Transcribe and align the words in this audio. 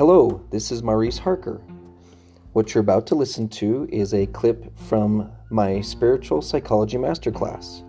Hello, 0.00 0.42
this 0.50 0.72
is 0.72 0.82
Maurice 0.82 1.18
Harker. 1.18 1.60
What 2.54 2.72
you're 2.72 2.80
about 2.80 3.06
to 3.08 3.14
listen 3.14 3.50
to 3.50 3.86
is 3.92 4.14
a 4.14 4.24
clip 4.28 4.74
from 4.78 5.30
my 5.50 5.82
spiritual 5.82 6.40
psychology 6.40 6.96
masterclass. 6.96 7.82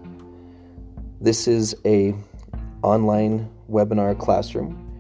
This 1.22 1.48
is 1.48 1.74
a 1.86 2.14
online 2.84 3.50
webinar 3.70 4.20
classroom 4.20 4.92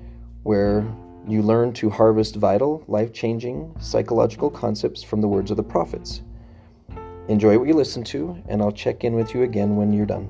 where 0.44 0.88
you 1.28 1.42
learn 1.42 1.74
to 1.74 1.90
harvest 1.90 2.38
vital, 2.38 2.82
life-changing 2.88 3.76
psychological 3.82 4.50
concepts 4.50 5.04
from 5.04 5.20
the 5.20 5.28
words 5.28 5.52
of 5.52 5.58
the 5.58 5.64
prophets. 5.64 6.22
Enjoy 7.28 7.60
what 7.60 7.68
you 7.68 7.74
listen 7.74 8.06
to, 8.06 8.42
and 8.48 8.62
I'll 8.62 8.72
check 8.72 9.04
in 9.04 9.16
with 9.16 9.36
you 9.36 9.44
again 9.44 9.76
when 9.76 9.92
you're 9.92 10.06
done. 10.06 10.30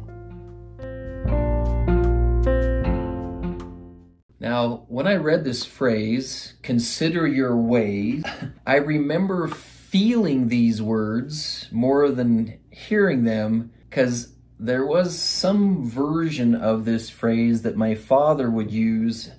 Now, 4.41 4.85
when 4.87 5.05
I 5.05 5.17
read 5.17 5.43
this 5.43 5.63
phrase, 5.65 6.55
consider 6.63 7.27
your 7.27 7.55
ways, 7.55 8.23
I 8.65 8.77
remember 8.77 9.47
feeling 9.47 10.47
these 10.47 10.81
words 10.81 11.67
more 11.69 12.09
than 12.09 12.57
hearing 12.71 13.23
them 13.23 13.71
because 13.87 14.33
there 14.59 14.83
was 14.83 15.19
some 15.19 15.87
version 15.87 16.55
of 16.55 16.85
this 16.85 17.07
phrase 17.07 17.61
that 17.61 17.77
my 17.77 17.93
father 17.93 18.49
would 18.49 18.71
use. 18.71 19.29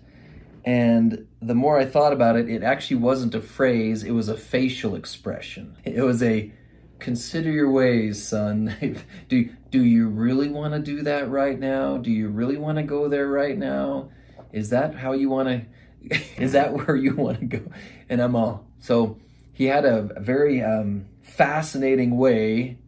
And 0.64 1.26
the 1.40 1.56
more 1.56 1.80
I 1.80 1.84
thought 1.84 2.12
about 2.12 2.36
it, 2.36 2.48
it 2.48 2.62
actually 2.62 2.98
wasn't 2.98 3.34
a 3.34 3.40
phrase, 3.40 4.04
it 4.04 4.12
was 4.12 4.28
a 4.28 4.36
facial 4.36 4.94
expression. 4.94 5.78
It 5.82 6.02
was 6.02 6.22
a 6.22 6.52
consider 7.00 7.50
your 7.50 7.72
ways, 7.72 8.22
son. 8.22 8.76
do, 9.28 9.50
do 9.68 9.84
you 9.84 10.06
really 10.06 10.48
want 10.48 10.74
to 10.74 10.78
do 10.78 11.02
that 11.02 11.28
right 11.28 11.58
now? 11.58 11.96
Do 11.96 12.12
you 12.12 12.28
really 12.28 12.56
want 12.56 12.78
to 12.78 12.84
go 12.84 13.08
there 13.08 13.26
right 13.26 13.58
now? 13.58 14.10
Is 14.52 14.70
that 14.70 14.94
how 14.94 15.12
you 15.12 15.30
want 15.30 15.48
to, 15.48 16.16
is 16.36 16.52
that 16.52 16.72
where 16.72 16.96
you 16.96 17.14
want 17.14 17.40
to 17.40 17.46
go? 17.46 17.72
And 18.08 18.20
I'm 18.20 18.36
all, 18.36 18.66
so 18.78 19.18
he 19.52 19.64
had 19.66 19.84
a, 19.84 20.10
very 20.20 20.62
um, 20.62 21.06
fascinating 21.20 22.16
way 22.16 22.78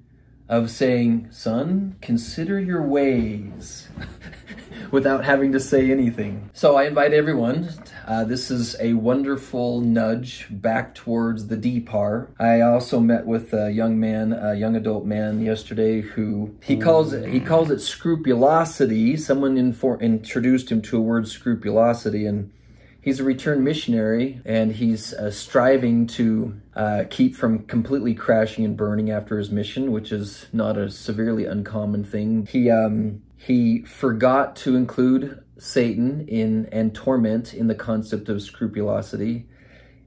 of 0.48 0.70
saying, 0.70 1.28
son, 1.30 1.96
consider 2.00 2.60
your 2.60 2.82
ways 2.82 3.88
without 4.90 5.24
having 5.24 5.52
to 5.52 5.60
say 5.60 5.90
anything. 5.90 6.50
So 6.52 6.76
I 6.76 6.84
invite 6.84 7.12
everyone. 7.12 7.70
Uh, 8.06 8.24
this 8.24 8.50
is 8.50 8.76
a 8.80 8.94
wonderful 8.94 9.80
nudge 9.80 10.46
back 10.50 10.94
towards 10.94 11.48
the 11.48 11.56
DPAR. 11.56 12.28
I 12.38 12.60
also 12.60 13.00
met 13.00 13.26
with 13.26 13.52
a 13.52 13.70
young 13.70 13.98
man, 13.98 14.32
a 14.32 14.54
young 14.54 14.76
adult 14.76 15.04
man 15.04 15.40
yesterday 15.40 16.00
who 16.00 16.56
he 16.62 16.76
calls 16.76 17.12
it, 17.12 17.28
he 17.28 17.40
calls 17.40 17.70
it 17.70 17.80
scrupulosity. 17.80 19.16
Someone 19.16 19.56
infor- 19.56 20.00
introduced 20.00 20.70
him 20.70 20.82
to 20.82 20.98
a 20.98 21.00
word 21.00 21.28
scrupulosity 21.28 22.26
and 22.26 22.50
He's 23.04 23.20
a 23.20 23.24
returned 23.24 23.62
missionary 23.62 24.40
and 24.46 24.72
he's 24.72 25.12
uh, 25.12 25.30
striving 25.30 26.06
to 26.06 26.58
uh, 26.74 27.04
keep 27.10 27.36
from 27.36 27.66
completely 27.66 28.14
crashing 28.14 28.64
and 28.64 28.78
burning 28.78 29.10
after 29.10 29.36
his 29.36 29.50
mission, 29.50 29.92
which 29.92 30.10
is 30.10 30.46
not 30.54 30.78
a 30.78 30.90
severely 30.90 31.44
uncommon 31.44 32.04
thing. 32.04 32.46
He 32.46 32.70
um, 32.70 33.20
he 33.46 33.82
forgot 33.82 34.56
to 34.56 34.74
include 34.74 35.42
Satan 35.58 36.26
in 36.26 36.66
and 36.72 36.94
torment 36.94 37.52
in 37.52 37.66
the 37.66 37.74
concept 37.74 38.30
of 38.30 38.40
scrupulosity, 38.40 39.46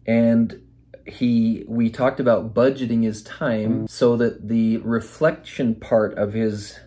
and 0.07 0.59
he 1.05 1.63
we 1.67 1.91
talked 1.91 2.19
about 2.19 2.55
budgeting 2.55 3.03
his 3.03 3.21
time 3.21 3.87
so 3.87 4.17
that 4.17 4.47
the 4.47 4.77
reflection 4.77 5.75
part 5.75 6.17
of 6.17 6.33
his 6.33 6.79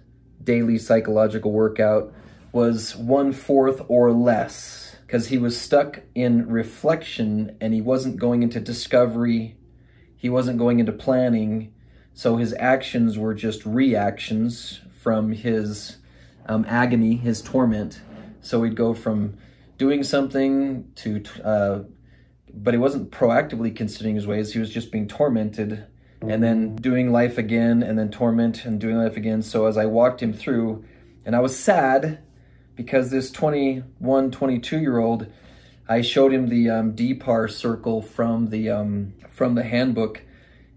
daily 0.42 0.76
psychological 0.76 1.52
workout 1.52 2.12
was 2.50 2.96
one 2.96 3.32
fourth 3.32 3.82
or 3.86 4.10
less 4.12 4.96
because 5.06 5.28
he 5.28 5.38
was 5.38 5.58
stuck 5.58 6.00
in 6.16 6.48
reflection 6.48 7.56
and 7.60 7.72
he 7.72 7.80
wasn't 7.80 8.16
going 8.16 8.42
into 8.42 8.58
discovery, 8.58 9.56
he 10.16 10.28
wasn't 10.28 10.58
going 10.58 10.80
into 10.80 10.92
planning. 10.92 11.72
So 12.12 12.36
his 12.36 12.54
actions 12.58 13.16
were 13.16 13.34
just 13.34 13.64
reactions 13.64 14.80
from 14.90 15.30
his 15.30 15.98
um, 16.50 16.66
agony, 16.68 17.14
his 17.14 17.40
torment. 17.40 18.00
So 18.40 18.62
he'd 18.64 18.74
go 18.74 18.92
from 18.92 19.38
doing 19.78 20.02
something 20.02 20.90
to, 20.96 21.22
uh, 21.44 21.78
but 22.52 22.74
he 22.74 22.78
wasn't 22.78 23.12
proactively 23.12 23.74
considering 23.74 24.16
his 24.16 24.26
ways. 24.26 24.52
He 24.52 24.58
was 24.58 24.70
just 24.70 24.90
being 24.90 25.06
tormented 25.06 25.86
and 26.20 26.42
then 26.42 26.74
doing 26.76 27.12
life 27.12 27.38
again 27.38 27.82
and 27.82 27.98
then 27.98 28.10
torment 28.10 28.64
and 28.64 28.80
doing 28.80 28.96
life 28.96 29.16
again. 29.16 29.42
So 29.42 29.66
as 29.66 29.78
I 29.78 29.86
walked 29.86 30.22
him 30.22 30.32
through, 30.32 30.84
and 31.24 31.36
I 31.36 31.40
was 31.40 31.56
sad 31.56 32.18
because 32.74 33.10
this 33.10 33.30
21, 33.30 34.32
22 34.32 34.78
year 34.80 34.98
old, 34.98 35.26
I 35.88 36.02
showed 36.02 36.32
him 36.32 36.48
the 36.48 36.68
um, 36.68 36.96
DPAR 36.96 37.50
circle 37.50 38.02
from 38.02 38.50
the 38.50 38.70
um, 38.70 39.14
from 39.28 39.54
the 39.54 39.62
handbook, 39.62 40.22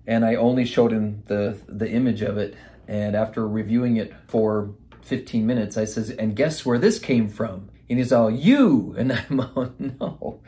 and 0.07 0.23
I 0.25 0.35
only 0.35 0.65
showed 0.65 0.91
him 0.91 1.23
the 1.25 1.59
the 1.67 1.89
image 1.89 2.21
of 2.21 2.37
it. 2.37 2.55
And 2.87 3.15
after 3.15 3.47
reviewing 3.47 3.97
it 3.97 4.13
for 4.27 4.75
15 5.03 5.45
minutes, 5.45 5.77
I 5.77 5.85
says, 5.85 6.09
"And 6.09 6.35
guess 6.35 6.65
where 6.65 6.77
this 6.77 6.99
came 6.99 7.29
from?" 7.29 7.69
And 7.89 7.99
he's 7.99 8.11
all, 8.11 8.31
"You." 8.31 8.95
And 8.97 9.11
I'm 9.11 9.39
all, 9.55 9.73
"No, 9.79 10.39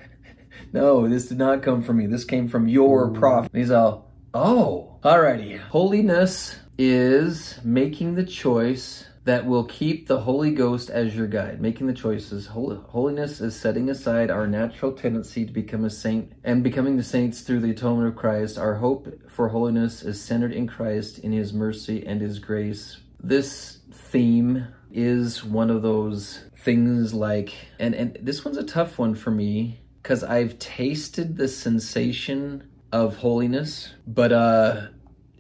no, 0.73 1.07
this 1.07 1.27
did 1.27 1.37
not 1.37 1.63
come 1.63 1.81
from 1.81 1.97
me. 1.97 2.07
This 2.07 2.25
came 2.25 2.47
from 2.47 2.67
your 2.67 3.09
prophet." 3.09 3.51
And 3.53 3.61
he's 3.61 3.71
all, 3.71 4.11
"Oh, 4.33 4.97
alrighty." 5.03 5.59
Holiness 5.59 6.59
is 6.77 7.59
making 7.63 8.15
the 8.15 8.25
choice 8.25 9.05
that 9.25 9.45
will 9.47 9.63
keep 9.63 10.07
the 10.07 10.21
Holy 10.21 10.51
Ghost 10.51 10.89
as 10.91 11.15
your 11.15 11.25
guide, 11.25 11.59
making 11.59 11.87
the 11.87 11.93
choices. 11.93 12.47
Holiness 12.47 13.41
is 13.41 13.55
setting 13.59 13.89
aside 13.89 14.29
our 14.29 14.45
natural 14.45 14.91
tendency 14.91 15.45
to 15.45 15.51
become 15.51 15.83
a 15.83 15.89
saint 15.89 16.31
and 16.43 16.63
becoming 16.63 16.95
the 16.95 17.03
saints 17.03 17.41
through 17.41 17.61
the 17.61 17.71
atonement 17.71 18.07
of 18.07 18.15
Christ. 18.15 18.57
Our 18.57 18.75
hope 18.75 19.11
for 19.27 19.49
holiness 19.49 20.03
is 20.03 20.21
centered 20.21 20.53
in 20.53 20.67
Christ, 20.67 21.17
in 21.17 21.31
His 21.31 21.53
mercy 21.53 22.05
and 22.05 22.21
His 22.21 22.37
grace. 22.37 22.97
This 23.27 23.79
theme 23.91 24.67
is 24.91 25.43
one 25.43 25.71
of 25.71 25.81
those 25.81 26.43
things 26.59 27.11
like, 27.11 27.53
and, 27.79 27.95
and 27.95 28.19
this 28.21 28.45
one's 28.45 28.57
a 28.57 28.63
tough 28.63 28.99
one 28.99 29.15
for 29.15 29.31
me 29.31 29.81
because 30.03 30.23
I've 30.23 30.59
tasted 30.59 31.35
the 31.35 31.47
sensation 31.47 32.69
of 32.91 33.17
holiness, 33.17 33.95
but 34.05 34.31
uh, 34.31 34.87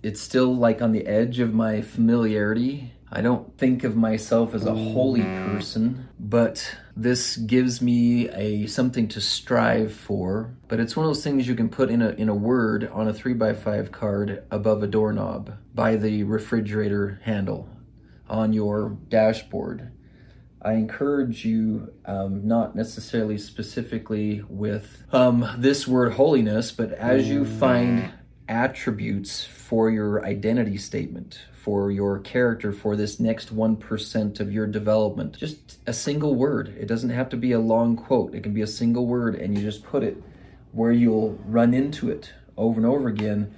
it's 0.01 0.19
still 0.19 0.55
like 0.55 0.81
on 0.81 0.93
the 0.93 1.05
edge 1.05 1.39
of 1.39 1.53
my 1.53 1.83
familiarity 1.83 2.91
I 3.11 3.21
don't 3.21 3.57
think 3.57 3.83
of 3.83 3.95
myself 3.95 4.53
as 4.53 4.65
a 4.65 4.73
holy 4.73 5.21
person, 5.21 6.09
but 6.19 6.75
this 6.97 7.37
gives 7.37 7.81
me 7.81 8.29
a 8.29 8.65
something 8.67 9.07
to 9.09 9.21
strive 9.21 9.93
for. 9.93 10.55
But 10.67 10.79
it's 10.79 10.97
one 10.97 11.05
of 11.05 11.09
those 11.11 11.23
things 11.23 11.47
you 11.47 11.55
can 11.55 11.69
put 11.69 11.89
in 11.89 12.01
a 12.01 12.09
in 12.09 12.29
a 12.29 12.35
word 12.35 12.89
on 12.91 13.07
a 13.07 13.13
three 13.13 13.33
by 13.33 13.53
five 13.53 13.91
card 13.91 14.43
above 14.49 14.81
a 14.81 14.87
doorknob 14.87 15.53
by 15.73 15.95
the 15.95 16.23
refrigerator 16.23 17.21
handle 17.23 17.69
on 18.29 18.53
your 18.53 18.97
dashboard. 19.09 19.91
I 20.61 20.73
encourage 20.73 21.45
you, 21.45 21.93
um, 22.05 22.47
not 22.47 22.75
necessarily 22.75 23.37
specifically 23.37 24.43
with 24.49 25.03
um, 25.11 25.47
this 25.57 25.87
word 25.87 26.13
holiness, 26.13 26.71
but 26.71 26.91
as 26.91 27.29
you 27.29 27.45
find 27.45 28.11
attributes 28.47 29.45
for 29.45 29.89
your 29.89 30.25
identity 30.25 30.77
statement, 30.77 31.39
for 31.53 31.89
your 31.89 32.19
character 32.19 32.71
for 32.71 32.95
this 32.95 33.19
next 33.19 33.55
1% 33.55 34.39
of 34.39 34.53
your 34.53 34.67
development. 34.67 35.37
Just 35.37 35.79
a 35.87 35.93
single 35.93 36.35
word. 36.35 36.75
It 36.79 36.87
doesn't 36.87 37.09
have 37.09 37.29
to 37.29 37.37
be 37.37 37.51
a 37.53 37.59
long 37.59 37.95
quote. 37.95 38.35
It 38.35 38.43
can 38.43 38.53
be 38.53 38.61
a 38.61 38.67
single 38.67 39.07
word 39.07 39.33
and 39.33 39.57
you 39.57 39.63
just 39.63 39.83
put 39.83 40.03
it 40.03 40.21
where 40.73 40.91
you'll 40.91 41.39
run 41.45 41.73
into 41.73 42.11
it 42.11 42.33
over 42.55 42.79
and 42.79 42.85
over 42.85 43.07
again. 43.07 43.53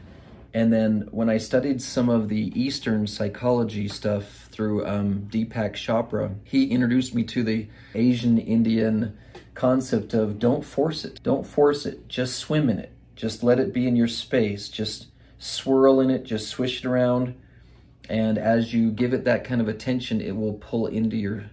And 0.57 0.73
then 0.73 1.07
when 1.11 1.29
I 1.29 1.37
studied 1.37 1.83
some 1.83 2.09
of 2.09 2.29
the 2.29 2.51
Eastern 2.59 3.05
psychology 3.05 3.87
stuff 3.87 4.47
through 4.49 4.87
um, 4.87 5.27
Deepak 5.31 5.73
Chopra, 5.73 6.35
he 6.43 6.71
introduced 6.71 7.13
me 7.13 7.23
to 7.25 7.43
the 7.43 7.67
Asian 7.93 8.39
Indian 8.39 9.15
concept 9.53 10.15
of 10.15 10.39
don't 10.39 10.65
force 10.65 11.05
it. 11.05 11.21
Don't 11.21 11.45
force 11.45 11.85
it. 11.85 12.07
Just 12.07 12.39
swim 12.39 12.71
in 12.71 12.79
it. 12.79 12.91
Just 13.15 13.43
let 13.43 13.59
it 13.59 13.71
be 13.71 13.87
in 13.87 13.95
your 13.95 14.07
space. 14.07 14.67
Just 14.67 15.09
swirl 15.37 15.99
in 15.99 16.09
it. 16.09 16.23
Just 16.23 16.47
swish 16.47 16.79
it 16.79 16.87
around 16.87 17.35
and 18.09 18.39
as 18.39 18.73
you 18.73 18.89
give 18.89 19.13
it 19.13 19.25
that 19.25 19.43
kind 19.43 19.61
of 19.61 19.67
attention 19.67 20.21
it 20.21 20.35
will 20.35 20.53
pull 20.53 20.87
into 20.87 21.17
your 21.17 21.45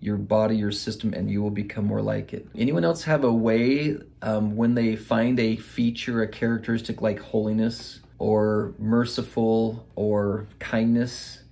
your 0.00 0.16
body 0.16 0.56
your 0.56 0.72
system 0.72 1.12
and 1.14 1.30
you 1.30 1.42
will 1.42 1.50
become 1.50 1.84
more 1.84 2.02
like 2.02 2.32
it 2.32 2.48
anyone 2.56 2.84
else 2.84 3.02
have 3.04 3.24
a 3.24 3.32
way 3.32 3.96
um, 4.22 4.56
when 4.56 4.74
they 4.74 4.96
find 4.96 5.38
a 5.38 5.56
feature 5.56 6.22
a 6.22 6.28
characteristic 6.28 7.02
like 7.02 7.20
holiness 7.20 8.00
or 8.22 8.72
merciful 8.78 9.84
or 9.96 10.46
kindness 10.60 11.42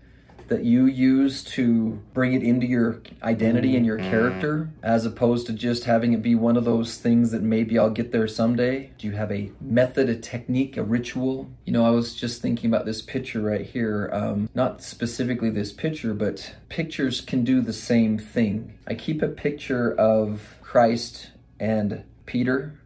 that 0.46 0.62
you 0.62 0.86
use 0.86 1.42
to 1.42 2.00
bring 2.14 2.32
it 2.32 2.44
into 2.44 2.64
your 2.64 3.02
identity 3.24 3.76
and 3.76 3.84
your 3.84 3.98
character 3.98 4.68
as 4.80 5.04
opposed 5.04 5.48
to 5.48 5.52
just 5.52 5.82
having 5.84 6.12
it 6.12 6.22
be 6.22 6.36
one 6.36 6.56
of 6.56 6.64
those 6.64 6.96
things 6.96 7.32
that 7.32 7.42
maybe 7.42 7.76
I'll 7.76 7.90
get 7.90 8.12
there 8.12 8.28
someday? 8.28 8.92
Do 8.98 9.08
you 9.08 9.14
have 9.14 9.32
a 9.32 9.50
method, 9.60 10.08
a 10.08 10.14
technique, 10.14 10.76
a 10.76 10.84
ritual? 10.84 11.50
You 11.64 11.72
know, 11.72 11.84
I 11.84 11.90
was 11.90 12.14
just 12.14 12.40
thinking 12.40 12.70
about 12.70 12.86
this 12.86 13.02
picture 13.02 13.40
right 13.40 13.66
here. 13.66 14.08
Um, 14.12 14.48
not 14.54 14.80
specifically 14.80 15.50
this 15.50 15.72
picture, 15.72 16.14
but 16.14 16.54
pictures 16.68 17.20
can 17.20 17.42
do 17.42 17.60
the 17.60 17.72
same 17.72 18.16
thing. 18.16 18.78
I 18.86 18.94
keep 18.94 19.22
a 19.22 19.28
picture 19.28 19.92
of 19.92 20.56
Christ 20.62 21.30
and 21.58 22.04
Peter 22.26 22.80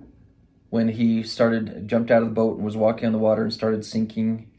when 0.75 0.89
he 0.89 1.23
started 1.23 1.87
jumped 1.87 2.11
out 2.11 2.21
of 2.21 2.29
the 2.29 2.35
boat 2.35 2.57
and 2.57 2.65
was 2.65 2.77
walking 2.77 3.07
on 3.07 3.13
the 3.13 3.19
water 3.19 3.45
and 3.45 3.53
started 3.53 3.85
sinking. 3.85 4.51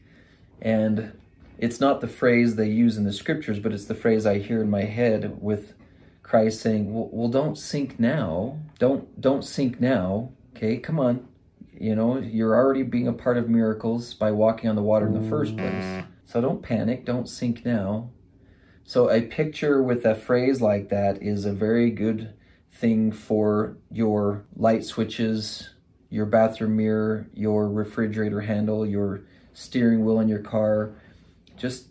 And 0.62 1.12
it's 1.58 1.78
not 1.78 2.00
the 2.00 2.08
phrase 2.08 2.56
they 2.56 2.70
use 2.70 2.96
in 2.96 3.04
the 3.04 3.12
scriptures 3.12 3.58
but 3.58 3.70
it's 3.70 3.84
the 3.84 3.94
phrase 3.94 4.24
i 4.24 4.38
hear 4.38 4.62
in 4.62 4.70
my 4.70 4.84
head 4.84 5.36
with 5.42 5.74
christ 6.22 6.62
saying 6.62 6.94
well, 6.94 7.10
well 7.12 7.28
don't 7.28 7.58
sink 7.58 8.00
now. 8.00 8.58
Don't 8.78 9.20
don't 9.20 9.44
sink 9.44 9.78
now. 9.78 10.32
Okay 10.56 10.78
come 10.78 10.98
on. 10.98 11.28
You 11.78 11.94
know 11.94 12.16
you're 12.16 12.56
already 12.56 12.82
being 12.82 13.08
a 13.08 13.12
part 13.12 13.36
of 13.36 13.50
miracles 13.50 14.14
by 14.14 14.30
walking 14.30 14.70
on 14.70 14.76
the 14.76 14.82
water 14.82 15.06
in 15.06 15.22
the 15.22 15.28
first 15.28 15.54
place. 15.54 16.06
So 16.24 16.40
don't 16.40 16.62
panic. 16.62 17.04
Don't 17.04 17.28
sink 17.28 17.66
now. 17.66 18.08
So 18.84 19.10
a 19.10 19.20
picture 19.20 19.82
with 19.82 20.06
a 20.06 20.14
phrase 20.14 20.62
like 20.62 20.88
that 20.88 21.22
is 21.22 21.44
a 21.44 21.52
very 21.52 21.90
good 21.90 22.32
thing 22.72 23.12
for 23.12 23.76
your 23.90 24.46
light 24.56 24.82
switches 24.82 25.74
your 26.10 26.26
bathroom 26.26 26.76
mirror, 26.76 27.26
your 27.34 27.68
refrigerator 27.68 28.42
handle, 28.42 28.86
your 28.86 29.22
steering 29.52 30.04
wheel 30.04 30.20
in 30.20 30.28
your 30.28 30.40
car. 30.40 30.92
Just 31.56 31.86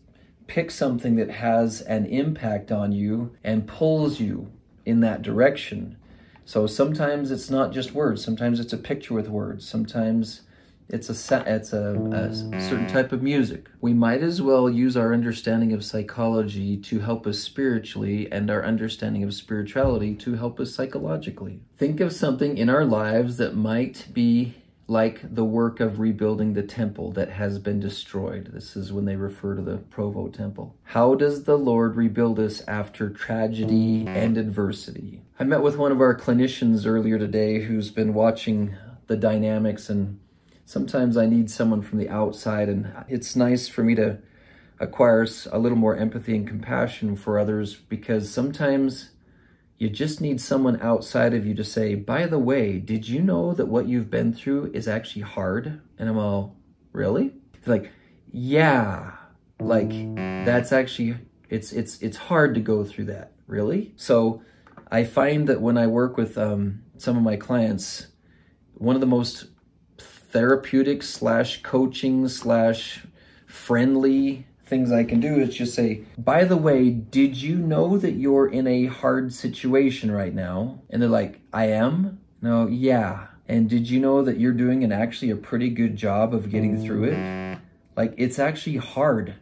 pick 0.48 0.72
something 0.72 1.16
that 1.16 1.30
has 1.30 1.82
an 1.82 2.06
impact 2.06 2.72
on 2.72 2.92
you 2.92 3.36
and 3.44 3.68
pulls 3.68 4.20
you 4.20 4.52
in 4.86 5.00
that 5.00 5.22
direction. 5.22 5.98
So 6.46 6.68
sometimes 6.68 7.32
it's 7.32 7.50
not 7.50 7.74
just 7.74 7.94
words, 7.94 8.24
sometimes 8.24 8.60
it's 8.60 8.74
a 8.74 8.78
picture 8.78 9.16
with 9.16 9.28
words, 9.28 9.68
sometimes 9.68 10.42
it's 10.90 11.10
a 11.10 11.44
it's 11.48 11.74
a, 11.74 11.78
a, 11.78 12.30
mm. 12.30 12.62
certain 12.62 12.88
type 12.88 13.12
of 13.12 13.24
music. 13.24 13.70
We 13.82 13.94
might 13.94 14.22
as 14.22 14.42
well 14.42 14.70
use 14.70 14.96
our 14.96 15.14
understanding 15.14 15.74
of 15.74 15.84
psychology 15.84 16.78
to 16.78 17.00
help 17.00 17.26
us 17.26 17.40
spiritually 17.40 18.32
and 18.32 18.52
our 18.52 18.64
understanding 18.64 19.24
of 19.24 19.34
spirituality 19.34 20.14
to 20.16 20.36
help 20.36 20.60
us 20.60 20.76
psychologically. 20.76 21.62
Think 21.78 22.00
of 22.00 22.14
something 22.14 22.58
in 22.58 22.70
our 22.70 22.86
lives 22.86 23.38
that 23.38 23.56
might 23.56 24.08
be 24.14 24.56
like 24.88 25.34
the 25.34 25.44
work 25.44 25.80
of 25.80 26.00
rebuilding 26.00 26.54
the 26.54 26.62
temple 26.62 27.12
that 27.14 27.30
has 27.30 27.58
been 27.58 27.80
destroyed. 27.80 28.52
This 28.54 28.76
is 28.76 28.94
when 28.94 29.06
they 29.06 29.16
refer 29.16 29.56
to 29.56 29.62
the 29.62 29.78
Provo 29.78 30.28
temple. 30.28 30.76
How 30.84 31.16
does 31.16 31.46
the 31.46 31.58
Lord 31.58 31.96
rebuild 31.96 32.40
us 32.40 32.62
after 32.68 33.10
tragedy 33.10 34.04
mm. 34.04 34.08
and 34.08 34.38
adversity? 34.38 35.24
I 35.40 35.44
met 35.44 35.64
with 35.64 35.78
one 35.78 35.92
of 35.92 36.02
our 36.02 36.16
clinicians 36.16 36.86
earlier 36.86 37.18
today 37.18 37.62
who's 37.62 37.90
been 37.90 38.14
watching 38.14 38.76
the 39.08 39.18
dynamics 39.18 39.90
and 39.90 40.20
sometimes 40.66 41.16
I 41.16 41.26
need 41.26 41.50
someone 41.50 41.82
from 41.82 42.00
the 42.00 42.10
outside, 42.10 42.68
and 42.68 42.92
it's 43.08 43.36
nice 43.36 43.68
for 43.68 43.84
me 43.84 43.96
to 43.96 44.20
acquire 44.80 45.26
a 45.52 45.60
little 45.60 45.78
more 45.78 45.96
empathy 45.96 46.36
and 46.36 46.48
compassion 46.48 47.16
for 47.16 47.40
others 47.40 47.76
because 47.76 48.30
sometimes 48.30 49.12
you 49.78 49.90
just 49.90 50.20
need 50.20 50.42
someone 50.42 50.82
outside 50.82 51.34
of 51.34 51.46
you 51.46 51.54
to 51.54 51.64
say, 51.64 51.96
by 51.96 52.26
the 52.26 52.40
way, 52.40 52.80
did 52.80 53.08
you 53.08 53.22
know 53.22 53.54
that 53.54 53.68
what 53.68 53.88
you've 53.88 54.10
been 54.10 54.34
through 54.34 54.72
is 54.74 54.88
actually 54.88 55.22
hard? 55.22 55.82
And 55.98 56.10
I'm 56.10 56.18
all, 56.18 56.58
really? 56.92 57.34
like, 57.68 57.92
yeah, 58.32 59.14
like 59.60 59.90
that's 60.46 60.72
actually 60.72 61.18
it's 61.50 61.72
it's 61.72 62.02
it's 62.02 62.18
hard 62.18 62.54
to 62.56 62.62
go 62.62 62.84
through 62.84 63.06
that, 63.06 63.32
really. 63.48 63.94
So 63.96 64.42
I 64.92 65.04
find 65.04 65.48
that 65.48 65.62
when 65.62 65.78
I 65.78 65.88
work 65.88 66.18
with 66.18 66.38
um, 66.38 66.84
some 66.98 67.18
of 67.18 67.24
my 67.24 67.36
clients, 67.36 68.08
one 68.74 68.96
of 68.96 69.02
the 69.02 69.08
most 69.08 69.46
therapeutic 70.36 71.02
slash 71.02 71.62
coaching 71.62 72.28
slash 72.28 73.06
friendly 73.46 74.46
things 74.66 74.92
I 74.92 75.06
can 75.06 75.22
do 75.22 75.40
is 75.40 75.56
just 75.56 75.74
say, 75.74 76.04
by 76.18 76.44
the 76.44 76.58
way, 76.58 76.90
did 76.90 77.38
you 77.38 77.56
know 77.56 77.98
that 77.98 78.16
you're 78.16 78.46
in 78.46 78.68
a 78.68 78.88
hard 78.88 79.34
situation 79.34 80.12
right 80.12 80.34
now? 80.34 80.82
And 80.90 81.02
they're 81.02 81.08
like, 81.08 81.40
I 81.54 81.68
am? 81.68 82.20
No, 82.42 82.68
yeah. 82.68 83.28
And 83.48 83.70
did 83.70 83.90
you 83.90 84.02
know 84.02 84.24
that 84.24 84.38
you're 84.38 84.52
doing 84.52 84.84
an 84.84 84.92
actually 84.92 85.32
a 85.32 85.38
pretty 85.38 85.70
good 85.70 85.96
job 85.96 86.34
of 86.34 86.52
getting 86.52 86.84
through 86.84 87.06
it? 87.06 87.60
Like, 87.96 88.14
it's 88.18 88.38
actually 88.38 88.76
hard 88.76 89.36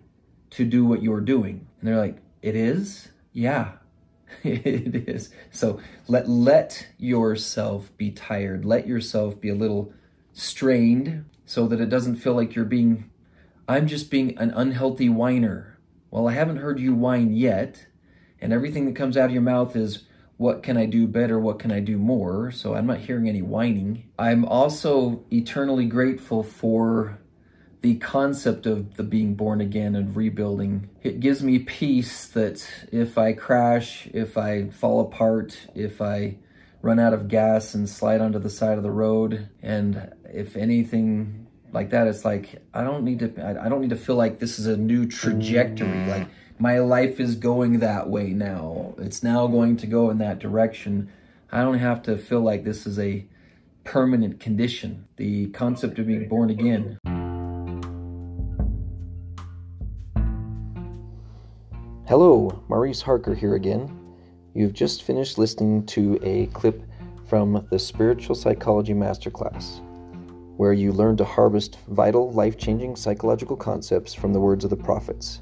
to 0.51 0.63
do 0.63 0.85
what 0.85 1.01
you're 1.01 1.21
doing. 1.21 1.65
And 1.79 1.89
they're 1.89 1.97
like, 1.97 2.17
it 2.43 2.55
is? 2.55 3.07
Yeah. 3.31 3.71
it 4.43 5.09
is. 5.09 5.31
So 5.49 5.79
let 6.07 6.29
let 6.29 6.85
yourself 6.99 7.89
be 7.97 8.11
tired. 8.11 8.63
Let 8.63 8.85
yourself 8.85 9.41
be 9.41 9.49
a 9.49 9.55
little 9.55 9.91
strained 10.33 11.25
so 11.45 11.67
that 11.67 11.79
it 11.79 11.89
doesn't 11.89 12.17
feel 12.17 12.33
like 12.33 12.55
you're 12.55 12.65
being, 12.65 13.09
I'm 13.67 13.87
just 13.87 14.11
being 14.11 14.37
an 14.37 14.51
unhealthy 14.51 15.09
whiner. 15.09 15.79
Well, 16.11 16.27
I 16.27 16.33
haven't 16.33 16.57
heard 16.57 16.79
you 16.79 16.93
whine 16.93 17.33
yet, 17.33 17.87
and 18.41 18.51
everything 18.51 18.85
that 18.85 18.95
comes 18.95 19.15
out 19.15 19.25
of 19.25 19.31
your 19.31 19.41
mouth 19.41 19.75
is, 19.75 20.05
what 20.37 20.63
can 20.63 20.77
I 20.77 20.85
do 20.85 21.07
better? 21.07 21.39
What 21.39 21.59
can 21.59 21.71
I 21.71 21.79
do 21.79 21.97
more? 21.97 22.51
So 22.51 22.75
I'm 22.75 22.87
not 22.87 22.99
hearing 22.99 23.29
any 23.29 23.41
whining. 23.41 24.09
I'm 24.17 24.43
also 24.45 25.23
eternally 25.31 25.85
grateful 25.85 26.43
for 26.43 27.19
the 27.81 27.95
concept 27.95 28.65
of 28.65 28.95
the 28.95 29.03
being 29.03 29.35
born 29.35 29.61
again 29.61 29.95
and 29.95 30.15
rebuilding. 30.15 30.89
It 31.03 31.19
gives 31.19 31.43
me 31.43 31.59
peace 31.59 32.27
that 32.27 32.67
if 32.91 33.17
I 33.17 33.33
crash, 33.33 34.07
if 34.13 34.37
I 34.37 34.69
fall 34.69 35.01
apart, 35.01 35.67
if 35.75 36.01
I 36.01 36.37
run 36.81 36.99
out 36.99 37.13
of 37.13 37.27
gas 37.27 37.73
and 37.73 37.89
slide 37.89 38.21
onto 38.21 38.39
the 38.39 38.49
side 38.49 38.77
of 38.77 38.83
the 38.83 38.91
road. 38.91 39.49
And 39.61 40.13
if 40.33 40.57
anything 40.57 41.47
like 41.71 41.91
that, 41.91 42.07
it's 42.07 42.25
like, 42.25 42.61
I 42.73 42.83
don't 42.83 43.03
need 43.03 43.19
to, 43.19 43.59
I 43.61 43.69
don't 43.69 43.81
need 43.81 43.91
to 43.91 43.95
feel 43.95 44.15
like 44.15 44.39
this 44.39 44.57
is 44.57 44.65
a 44.65 44.75
new 44.75 45.05
trajectory. 45.05 45.87
Mm. 45.87 46.07
Like 46.07 46.27
my 46.59 46.79
life 46.79 47.19
is 47.19 47.35
going 47.35 47.79
that 47.79 48.09
way 48.09 48.29
now. 48.29 48.95
It's 48.97 49.23
now 49.23 49.47
going 49.47 49.77
to 49.77 49.87
go 49.87 50.09
in 50.09 50.17
that 50.17 50.39
direction. 50.39 51.11
I 51.51 51.61
don't 51.61 51.79
have 51.79 52.01
to 52.03 52.17
feel 52.17 52.41
like 52.41 52.63
this 52.63 52.87
is 52.87 52.97
a 52.97 53.25
permanent 53.83 54.39
condition. 54.39 55.07
The 55.17 55.47
concept 55.49 55.99
of 55.99 56.07
being 56.07 56.27
born 56.27 56.49
again. 56.49 56.97
Hello, 62.07 62.63
Maurice 62.67 63.01
Harker 63.01 63.35
here 63.35 63.55
again. 63.55 63.99
You've 64.53 64.73
just 64.73 65.03
finished 65.03 65.37
listening 65.37 65.85
to 65.87 66.19
a 66.21 66.47
clip 66.47 66.83
from 67.27 67.65
the 67.71 67.79
Spiritual 67.79 68.35
Psychology 68.35 68.93
Masterclass, 68.93 69.79
where 70.57 70.73
you 70.73 70.91
learn 70.91 71.17
to 71.17 71.25
harvest 71.25 71.77
vital, 71.87 72.31
life 72.31 72.57
changing 72.57 72.95
psychological 72.95 73.55
concepts 73.55 74.13
from 74.13 74.33
the 74.33 74.39
words 74.39 74.63
of 74.63 74.69
the 74.69 74.75
prophets. 74.75 75.41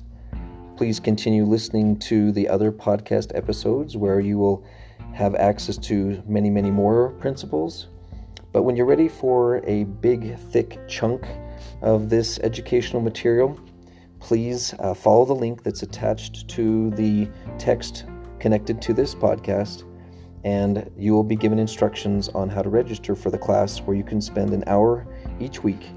Please 0.77 0.99
continue 0.99 1.45
listening 1.45 1.99
to 1.99 2.31
the 2.31 2.47
other 2.47 2.71
podcast 2.71 3.35
episodes 3.35 3.97
where 3.97 4.19
you 4.19 4.37
will 4.37 4.65
have 5.13 5.35
access 5.35 5.77
to 5.77 6.21
many, 6.25 6.49
many 6.49 6.71
more 6.71 7.11
principles. 7.19 7.87
But 8.53 8.63
when 8.63 8.75
you're 8.75 8.85
ready 8.85 9.07
for 9.07 9.63
a 9.65 9.83
big, 9.83 10.37
thick 10.37 10.79
chunk 10.87 11.25
of 11.81 12.09
this 12.09 12.39
educational 12.39 13.01
material, 13.01 13.59
please 14.19 14.73
uh, 14.79 14.93
follow 14.93 15.25
the 15.25 15.35
link 15.35 15.63
that's 15.63 15.83
attached 15.83 16.47
to 16.49 16.91
the 16.91 17.29
text 17.57 18.05
connected 18.39 18.81
to 18.81 18.93
this 18.93 19.13
podcast, 19.13 19.83
and 20.43 20.89
you 20.97 21.13
will 21.13 21.23
be 21.23 21.35
given 21.35 21.59
instructions 21.59 22.29
on 22.29 22.49
how 22.49 22.61
to 22.61 22.69
register 22.69 23.15
for 23.15 23.29
the 23.29 23.37
class 23.37 23.79
where 23.79 23.95
you 23.95 24.03
can 24.03 24.21
spend 24.21 24.53
an 24.53 24.63
hour 24.67 25.07
each 25.39 25.63
week 25.63 25.89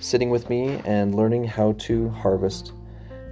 sitting 0.00 0.30
with 0.30 0.50
me 0.50 0.80
and 0.84 1.14
learning 1.14 1.44
how 1.44 1.72
to 1.72 2.08
harvest 2.10 2.72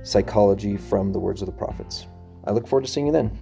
psychology 0.03 0.77
from 0.77 1.13
the 1.13 1.19
words 1.19 1.43
of 1.43 1.47
the 1.47 1.53
prophets. 1.53 2.07
I 2.45 2.53
look 2.53 2.67
forward 2.67 2.87
to 2.87 2.91
seeing 2.91 3.07
you 3.07 3.13
then. 3.13 3.39